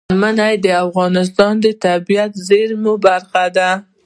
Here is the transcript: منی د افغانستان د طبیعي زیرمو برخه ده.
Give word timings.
منی 0.21 0.55
د 0.65 0.67
افغانستان 0.85 1.53
د 1.63 1.65
طبیعي 1.83 2.27
زیرمو 2.47 2.93
برخه 3.05 3.45
ده. 3.57 3.69